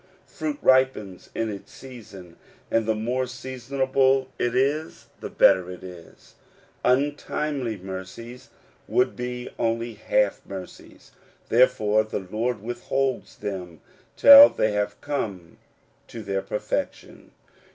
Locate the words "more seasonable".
2.95-4.29